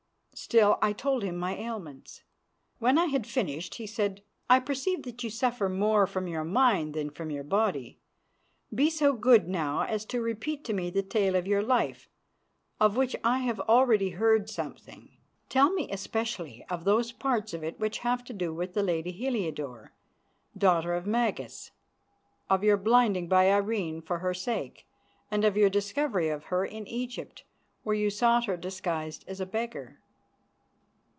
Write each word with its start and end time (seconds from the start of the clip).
Still, 0.33 0.79
I 0.81 0.91
told 0.91 1.21
him 1.21 1.37
my 1.37 1.55
ailments. 1.55 2.23
When 2.79 2.97
I 2.97 3.05
had 3.05 3.27
finished 3.27 3.75
he 3.75 3.85
said: 3.85 4.23
"I 4.49 4.59
perceive 4.59 5.03
that 5.03 5.23
you 5.23 5.29
suffer 5.29 5.69
more 5.69 6.07
from 6.07 6.25
your 6.25 6.43
mind 6.45 6.95
than 6.95 7.11
from 7.11 7.29
your 7.29 7.43
body. 7.43 7.99
Be 8.73 8.89
so 8.89 9.13
good, 9.13 9.47
now, 9.47 9.81
as 9.83 10.03
to 10.05 10.21
repeat 10.21 10.63
to 10.65 10.73
me 10.73 10.89
the 10.89 11.03
tale 11.03 11.35
of 11.35 11.45
your 11.45 11.61
life, 11.61 12.09
of 12.79 12.95
which 12.97 13.15
I 13.23 13.39
have 13.39 13.59
already 13.59 14.11
heard 14.11 14.49
something. 14.49 15.15
Tell 15.47 15.71
me 15.73 15.87
especially 15.91 16.65
of 16.71 16.85
those 16.85 17.11
parts 17.11 17.53
of 17.53 17.63
it 17.63 17.77
which 17.79 17.99
have 17.99 18.23
to 18.23 18.33
do 18.33 18.51
with 18.51 18.73
the 18.73 18.83
lady 18.83 19.11
Heliodore, 19.11 19.93
daughter 20.57 20.95
of 20.95 21.05
Magas, 21.05 21.69
of 22.49 22.63
your 22.63 22.77
blinding 22.77 23.27
by 23.27 23.51
Irene 23.51 24.01
for 24.01 24.19
her 24.19 24.33
sake, 24.33 24.87
and 25.29 25.45
of 25.45 25.55
your 25.57 25.69
discovery 25.69 26.29
of 26.29 26.45
her 26.45 26.65
in 26.65 26.87
Egypt, 26.87 27.43
where 27.83 27.95
you 27.95 28.09
sought 28.09 28.45
her 28.45 28.57
disguised 28.57 29.23
as 29.27 29.39
a 29.39 29.45
beggar." 29.45 29.99